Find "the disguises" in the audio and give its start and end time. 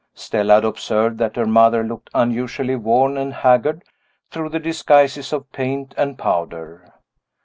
4.49-5.31